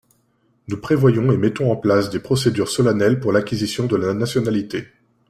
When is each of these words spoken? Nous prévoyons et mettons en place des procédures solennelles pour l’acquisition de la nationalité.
Nous 0.67 0.81
prévoyons 0.81 1.31
et 1.31 1.37
mettons 1.37 1.71
en 1.71 1.75
place 1.75 2.09
des 2.09 2.19
procédures 2.19 2.69
solennelles 2.69 3.19
pour 3.19 3.31
l’acquisition 3.31 3.85
de 3.85 3.95
la 3.97 4.15
nationalité. 4.15 4.87